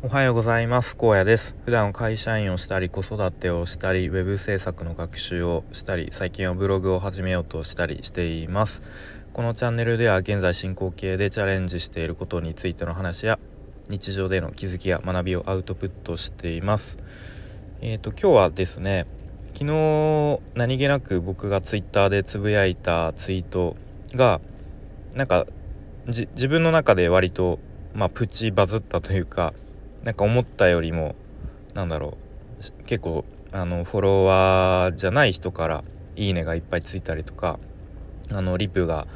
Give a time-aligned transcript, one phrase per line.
[0.00, 0.96] おはようございます。
[0.96, 1.56] 高野です。
[1.64, 8.80] 普段会社員をしたり子育てをしたりウェブ制作の学習をしたり最近はブログを始めようとしたりしています。
[9.32, 13.40] このチャンネルでは現在進行形でチャレンジしていることについての話や
[13.88, 16.98] 日常での気づきや学びをアウトプットしています。
[17.80, 19.04] えっ、ー、と今日はですね
[19.54, 23.74] 昨日何気なく僕がツイッターでつぶやいたツイート
[24.14, 24.40] が
[25.14, 25.48] なんか
[26.06, 27.58] 自分の中で割と
[27.94, 29.54] まあプチバズったというか
[30.04, 31.14] なんか思ったよりも
[31.74, 32.16] なんだろ
[32.60, 35.84] う結構あのフォロワーじゃない人から
[36.16, 37.58] 「いいね」がいっぱいついたりとか
[38.30, 39.06] あのリプが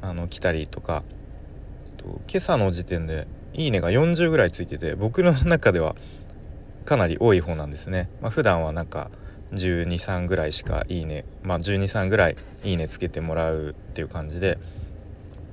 [0.00, 1.02] あの来たりとか
[2.02, 5.94] 今朝の時点で「いいね」が40ぐらいついてて僕の中では
[6.84, 8.08] かなり多い方なんですね。
[8.22, 9.10] まあ、普段はなんか
[9.52, 14.58] 123ぐらいしか「いいね」まあ123ぐらい「いいね」つけてもらうっていう感じで、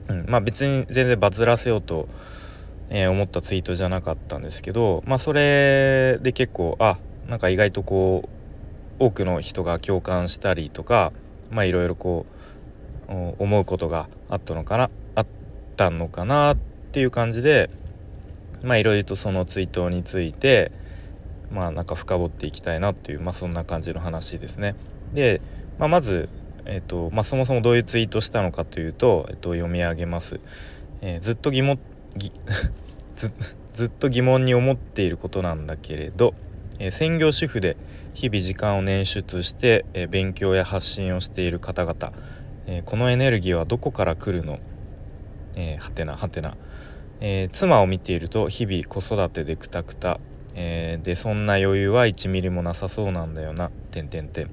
[0.07, 2.07] うん、まあ別に全然バズらせようと
[2.89, 8.29] え、思ったツイートじゃなかったんですけどまあそれで結構あなんか意外とこ
[8.99, 11.11] う多くの人が共感したりとか
[11.51, 12.25] まあいろいろこ
[13.09, 15.25] う思うことがあったのかなあっ
[15.75, 16.57] たのかなっ
[16.91, 17.69] ていう感じで
[18.63, 20.71] まあいろいろとそのツイートについて
[21.51, 24.75] まあなんか深掘っていきたいなっていうまあそんな感じの話ですね。
[25.13, 25.41] で、
[25.77, 26.29] まあ、まず
[26.67, 30.39] えーとまあ、そもそもどういうツイートしたのかというと、えー、と読み上げます。
[31.01, 31.79] えー、ずっと疑問
[32.17, 32.31] ず
[33.73, 36.33] ずっと疑問に思っていることなんだけれど、
[36.79, 37.77] えー、専業主婦で
[38.13, 42.13] 日々時間を捻出して、えー、勉強や発信をしている方々、
[42.67, 44.59] えー、このエネルギーはどこから来るの？
[45.57, 46.57] えはてなはてな、
[47.21, 50.19] え妻を見ていると日々子育てでくたくた、
[50.53, 54.43] でそんな余裕は1ミリもなさそうなんだよなてんてんて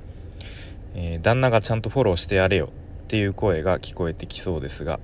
[0.94, 2.70] ん、旦那がちゃんとフォローしてやれよ
[3.04, 5.00] っていう声が聞こえてきそうですが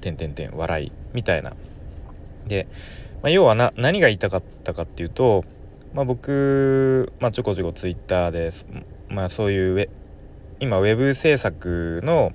[0.00, 1.52] てんてんてん笑いみたいな。
[2.46, 2.66] で、
[3.22, 5.44] まあ、要はな何が言いたかったかっていうと、
[5.94, 8.52] まあ、僕、まあ、ちょこちょこツイッターで、
[9.08, 9.88] まあ、そういうウ
[10.60, 12.32] 今ウェブ制作の、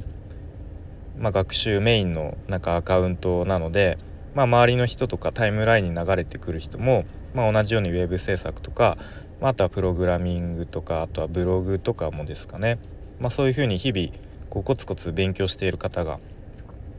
[1.18, 3.98] まあ、学習メインのなんかアカウントなので、
[4.34, 8.98] まあ、周りの人とかタイムラインに流れてくる人も、まあ、同じようにウェブ制作とか、
[9.40, 12.80] まあ、あとはプログラミングとかあとはブログとかもですかね、
[13.20, 14.10] まあ、そういうふうに日々
[14.50, 16.20] こうコツコツ勉強している方が、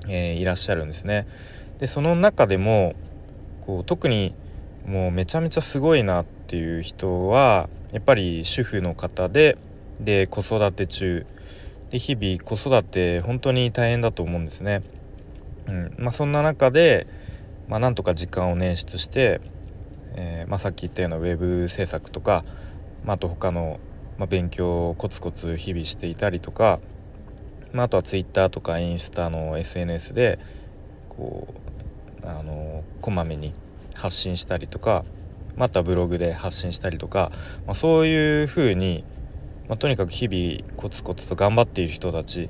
[0.08, 1.26] えー、いらっしゃるんですね。
[1.78, 2.94] でその中でも
[3.62, 4.34] こう特に
[4.86, 9.56] もうめちゃめちゃすごいなっていう人はやっぱり主婦の方で
[10.00, 11.26] で子育て中
[11.90, 14.82] で日々子育て本当に大変だと思うんですね。
[15.68, 17.06] うんまあ、そんな中で、
[17.68, 19.40] まあ、なんとか時間を捻出して、
[20.14, 22.44] えー、まあ、さっき言ったようなウェブ制作とか、
[23.04, 23.78] まあ、あと他の、
[24.18, 26.80] ま勉強をコツコツ日々していたりとか、
[27.72, 30.38] まあ、とは Twitter とかインスタの SNS で
[31.12, 31.46] こ
[32.24, 33.52] うあのこまめに
[33.94, 35.04] 発信したりとか
[35.56, 37.30] またブログで発信したりとか、
[37.66, 39.04] まあ、そういうふうに、
[39.68, 42.48] まあ、とにかく日々コツコツと頑張っている人たち、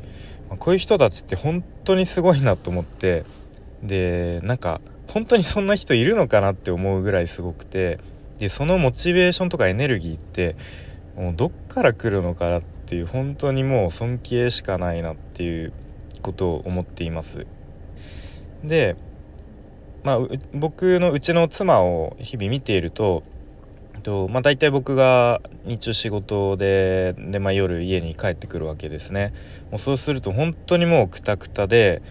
[0.49, 3.25] まあ、こういう人たちって本当にすごいなと思って
[3.83, 7.99] でなんか本当にそんな人いるのかなって思うぐらいすごくて
[8.39, 10.55] でそのモチベーションとかエネルギーって
[11.17, 15.73] もうどっから来るのかなっていう本当にもう尊敬しかないなっていう
[16.23, 17.47] ことを思っています。
[18.65, 18.97] で
[20.05, 20.19] まあ、
[20.53, 23.23] 僕のうちの妻を日々見ていると
[24.03, 29.33] と、まあ、大体僕が日中仕事でで、まあ、夜家に帰ってくるわけですね。
[29.71, 32.03] もうそうすると本当にもうくたくたで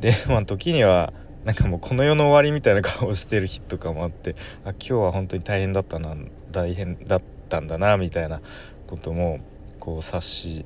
[0.00, 1.12] で、 まあ、時には
[1.44, 4.34] なんかもうこの世の終わりみたいな顔をしてる日とかもあって
[4.64, 6.16] あ今日は本当に大変だったな
[6.50, 8.40] 大変だったんだなみたいな
[8.86, 9.40] ことも
[9.78, 10.64] こう察し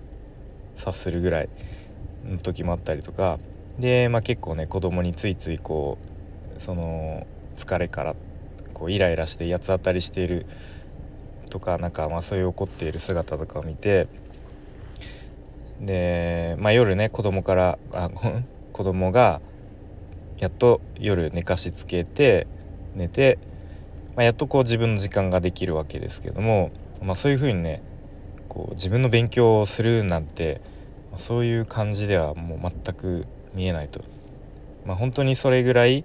[0.76, 1.48] 察するぐらい
[2.24, 3.40] の時もあったりとか
[3.78, 5.98] で、まあ、結構ね子供についついこ
[6.56, 8.14] うその疲れから
[8.74, 10.46] こうイライラして八つ当たりしている
[11.50, 14.08] とかなんかまあそういう怒っている姿とかを見て
[15.80, 18.10] で、まあ、夜ね子供からあ
[18.72, 19.40] 子供が
[20.38, 22.46] やっと夜寝かしつけて
[22.94, 23.38] 寝て、
[24.14, 26.70] まあ、やっとこう自分の時間ができるわけですけども、
[27.02, 27.82] まあ、そういうふうにね
[28.48, 30.60] こう自分の勉強をするなんて
[31.16, 33.26] そういう感じではもう全く
[33.58, 34.00] 見えないと。
[34.86, 36.04] まあ、本当にそれぐらい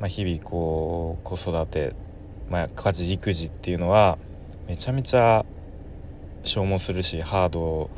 [0.00, 1.92] まあ、日々こう子育て、
[2.48, 4.16] まあ、家事育児っていうのは
[4.66, 5.44] めちゃめちゃ
[6.42, 7.90] 消耗するしハード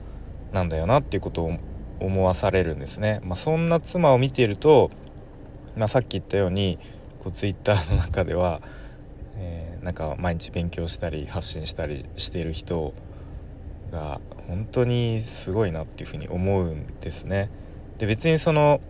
[0.53, 1.53] なんだよなっていうことを
[2.01, 3.21] 思わされるんですね。
[3.23, 4.91] まあ、そんな妻を見ていると、
[5.77, 6.81] まあ、さっき言ったように
[7.21, 8.61] こうツイッターの中では、
[9.37, 12.95] えー、なんか毎日勉強したり発信したりしている人
[13.93, 17.49] が本当にすごいなっていうふうに思うんですね。
[18.03, 18.81] で別にその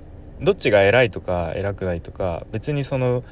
[0.41, 3.23] どっちが偉いとか偉くないとか別にその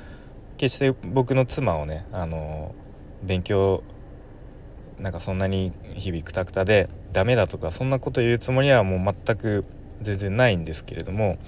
[0.59, 2.75] 決して僕の妻をねあの
[3.23, 3.83] 勉強
[4.99, 9.65] なんかそんなに日々くたくたでダメだとかそんなこと言うつもりはもう全く
[10.03, 11.39] 全然ないんですけれども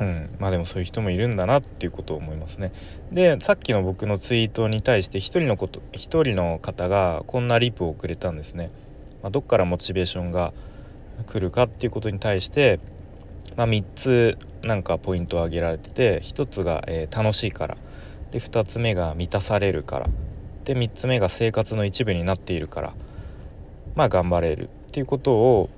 [0.00, 2.72] うん、まあでもそういう人もいるんだなっていうことを思いますね。
[3.12, 8.70] でさっきの僕のツイートに対して1人のこと1人の方がこんなリプをくれたんですね。
[9.22, 10.54] まあ、どっからモチベーションが
[11.26, 12.80] 来るかっていうことに対して、
[13.56, 17.76] まあ、3つなんかポイントを挙げられてて1つが、えー、楽しいから。
[18.30, 20.08] で2つ目が満たされるから。
[20.64, 22.94] で3つ目が生活の一部になっているから。
[23.94, 24.68] まあ頑張れる。
[24.88, 25.70] っていうことを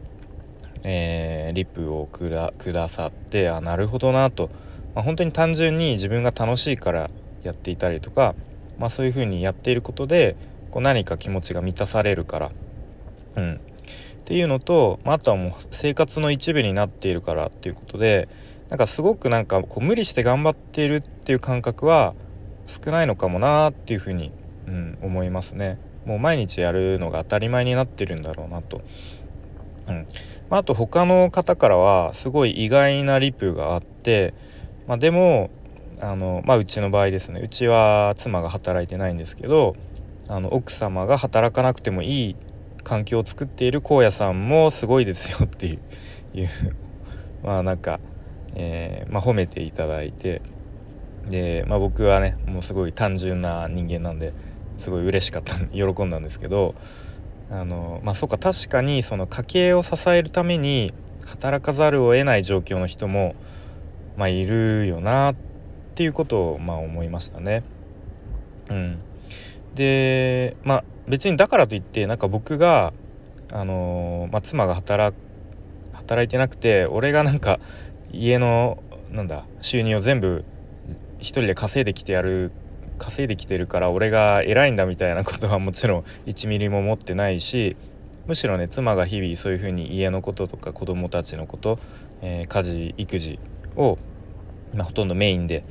[0.88, 4.50] えー、リプをくださってあなるほどなと、
[4.94, 7.10] まあ、本当に単純に自分が楽しいから
[7.42, 8.36] やっていたりとか、
[8.78, 10.36] まあ、そういうふうにやっていることで
[10.70, 12.52] こう何か気持ちが満たされるから、
[13.36, 13.60] うん、
[14.26, 18.28] っていうのと、まあ、あとはもう生活の一部になっているからっていうことで
[18.68, 22.12] なんかすごくなんかこう無理して頑張っているっていう感覚は
[22.66, 24.32] 少ないのかもなっていうふうに、
[24.66, 25.78] うん、思いますね。
[26.06, 28.82] もう毎日やるのが当たり前になってるんだろうなと。
[29.86, 30.06] うん、
[30.50, 34.34] まあ、あと他の方からはすごい意外なリプがあって、
[34.88, 35.50] まあ、でも
[36.00, 39.76] あの、まあ、うちの場合ですねうちは妻が働いてないんですけど
[40.26, 42.36] あの奥様が働かなくてもいい
[42.86, 45.74] 環境を作っている荒野さんもすごいですよってい
[46.44, 46.48] う
[47.42, 47.98] まあなんか、
[48.54, 50.40] えー、まあ、褒めていただいて
[51.28, 54.32] で、まあ、僕はねもうすごい単純な人間なんで
[54.78, 56.76] すごい嬉しかった 喜んだんですけど
[57.50, 60.94] あのまあそうか確かにその家計を支えるために
[61.24, 63.34] 働かざるを得ない状況の人も、
[64.16, 65.36] まあ、いるよなっ
[65.96, 67.64] ていうことをまあ思いましたね。
[68.70, 68.98] うん、
[69.74, 72.92] でまあ別にだからといってなんか僕が
[73.52, 75.16] あの、まあ、妻が働
[75.92, 77.58] 働いてなくて俺がなんか
[78.12, 80.44] 家のなんだ収入を全部
[81.18, 82.52] 一人で稼いできてやる
[82.98, 87.76] 稼いできてるから俺が偉いんだみたいなことはもちろん1ミリも持ってないし
[88.26, 91.78] むしろね妻が日々そういうふうに家のこととか子供たちのこと、
[92.22, 93.38] えー、家事育児
[93.76, 93.98] を、
[94.74, 95.64] まあ、ほとんどメインで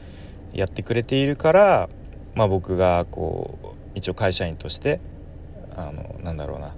[0.53, 1.89] やってくれているから、
[2.33, 4.99] まあ、僕がこう一応会社員として
[5.75, 6.75] あのなんだろうな。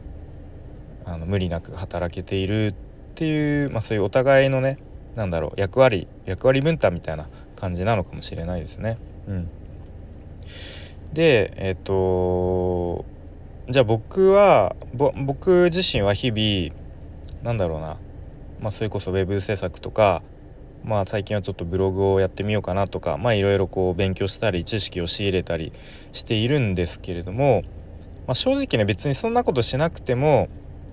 [1.07, 2.73] あの無理なく働けているっ
[3.15, 4.77] ていう、まあ、そういうお互いのね
[5.15, 8.97] なんだろう役割役割分担みたいな感じなのかもしれないですね。
[9.27, 9.49] うん。
[11.13, 13.05] でえっ、と
[13.69, 16.75] じゃあ僕は僕自身は日々
[17.41, 17.97] なんだろうな、
[18.59, 20.21] まあ、それこそ web 制作とか、
[20.83, 25.71] まあ、最近はちょっとブログをやってみようかなとかいろいろこう勉強したり知識を仕入れたり
[26.11, 27.63] しているんですけれども、
[28.27, 30.49] まあ、正直ね別にそんなことしなくても、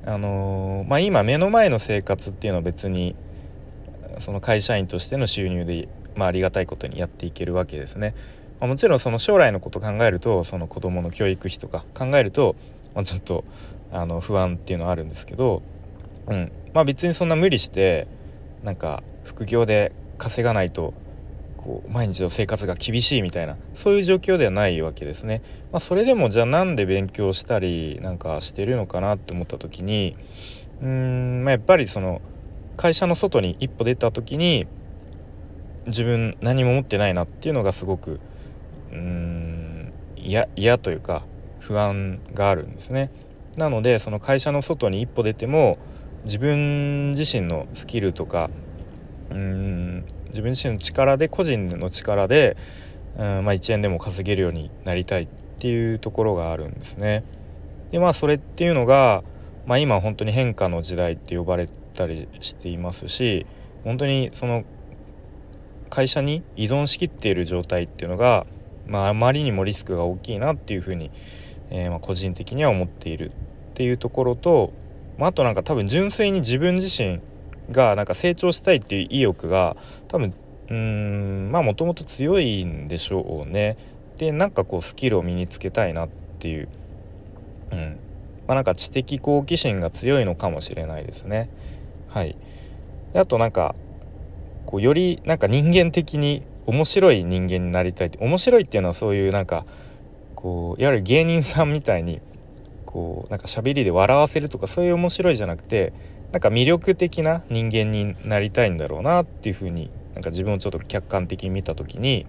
[0.06, 3.16] あのー、まあ、今目の前の生活っていうのは別に
[4.20, 8.14] その会社員としての収入で、まあ、ありがたいことにやっていけるわけですね。
[8.60, 12.54] まあ、もちろんその将来のこと考えるとその子どもの教育費とか考えると、
[12.94, 13.44] まあ、ちょっと
[13.92, 15.62] あの不安っていうのはあるんですけど、
[16.28, 18.06] うんまあ、別にそんな無理して
[18.62, 20.94] なんか副業で稼がないと
[21.64, 25.40] こう毎日の生活が厳しいみたいなそういう状況ではないわけですね。
[25.72, 30.14] まあ、それでもじゃあなんで勉強したりなんかしてるのかなって思った時に
[30.82, 32.20] うーん、まあ、やっぱりその
[32.76, 34.66] 会社の外に一歩出た時に
[35.86, 38.20] 自分何も持ってないなっていうのがすごく
[38.92, 41.24] うん嫌というか
[41.60, 43.10] 不安があるんですね。
[43.56, 45.78] なのでその会社の外に一歩出ても
[46.24, 48.50] 自分自身のスキルとか
[49.30, 52.56] うん自分自身の力で個人の力で
[53.16, 57.24] うん、まあ、1円でも稼げるようになりたいっていうところがあるんですね。
[57.90, 59.22] でまあそれっていうのが、
[59.66, 63.46] まあ、今本当に変化の時代って呼ばれたりしていますし
[63.84, 64.64] 本当にその
[65.90, 68.46] 会社に依存しきっている状態っていうのが
[68.86, 71.10] まあ、あまりにもリスクが大きいなっていうふうに、
[71.70, 73.32] えー、ま、個人的には思っているっ
[73.74, 74.72] ていうところと、
[75.18, 77.20] まあ、あとなんか多分純粋に自分自身
[77.70, 79.76] がなんか成長したいっていう意欲が
[80.08, 80.34] 多分
[80.70, 83.76] うんまあもともと強いんでしょうね。
[84.18, 86.68] でなんかこうスキルを身につけたいなっていう、
[87.72, 87.98] うん
[88.46, 91.50] まあ、なんか知的好奇心が強いのかもしれないですね。
[92.08, 92.36] はい、
[93.14, 93.74] あとなんか
[94.66, 99.66] こうよりなんか人間的に面白い人間になりたいって面白いっていうのはそういうなんか
[100.36, 102.20] こういわゆる芸人さんみたいに
[102.86, 105.92] こうなんか喋りで笑わせるとかそういう面白いじゃなくて
[106.34, 112.26] なんか魅力的な人間になりたいんだろうなっていうふうになんか自分をちょっと客観的に見た時に、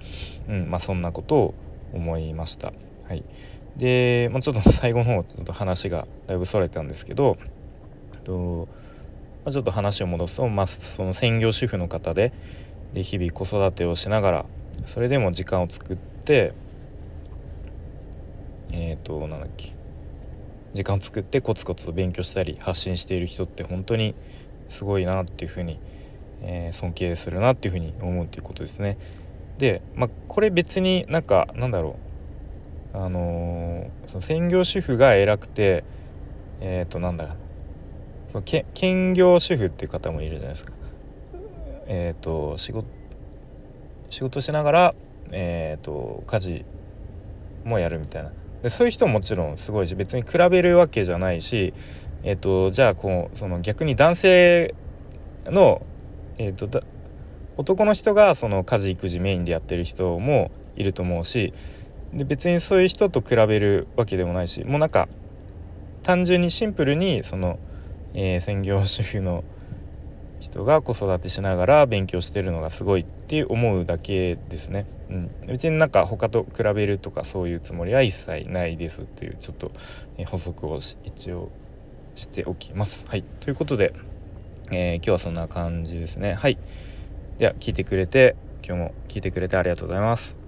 [0.48, 1.54] うんまあ、そんなことを
[1.92, 2.72] 思いました。
[3.08, 3.24] はい、
[3.78, 7.40] で、まあ、ちょっと最後の方ちょっと話がだいぶそれたんですけど
[8.26, 8.68] と、
[9.44, 12.32] まあ、ちょっと話を戻すと、まあ、その専業主婦の方で
[12.94, 14.46] で日々子育てをしながら
[14.86, 16.54] それでも時間を作って
[18.72, 19.75] えっ、ー、となんだっけ。
[20.76, 24.14] 時間作ってコツコツと勉強したり発信している人って本当に
[24.68, 25.80] すごいなっていうふうに、
[26.42, 28.98] えー、尊敬するなっていうふうに思うっていうことですね。
[29.58, 31.98] で、まあ、これ別になんかなんだろ
[32.94, 35.86] うあのー、その専業主婦が偉くて
[36.60, 37.30] えっ、ー、となんだ
[38.34, 40.74] そのけ兼業主婦っていう方もいるじゃないですか。
[41.88, 42.88] えっ、ー、と仕事
[44.10, 44.96] 仕事しながら、
[45.32, 46.66] えーと、家事
[47.64, 48.32] もやるみたいな
[48.66, 51.76] でそういう人ももちろんすごいし別に比べるわけじゃないし、
[52.24, 54.74] えーと、じゃあこうその逆に男性
[55.46, 55.86] の、
[56.40, 56.82] えーと、と
[57.58, 61.54] 男の人がその家事育児メインでやってる人もいると思うし
[62.12, 65.08] で別にそういう人と比べるわけでもないしもうなんか
[66.02, 67.60] 単純にシンプルにその、
[68.16, 69.44] えー、専業主婦の
[70.56, 74.86] 人が子育てしながら勉強してるのがすごいって思うだけですね。
[75.10, 79.72] うん、別になんか他と比べるとかそういうつもりは一切ないですっていうちょっと
[80.26, 81.52] 補足を一応
[82.16, 83.04] しておきます。
[83.06, 83.94] はいということで、
[84.72, 86.34] えー、今日はそんな感じですね。
[86.34, 86.58] はい
[87.38, 90.45] では聞いてくれて今日も聞いてくれてありがとうございます。